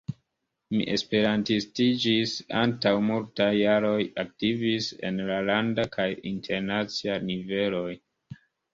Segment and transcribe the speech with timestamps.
[0.75, 7.89] Mi esperantistiĝis antaŭ multaj jaroj, aktivis en la landa kaj internacia niveloj.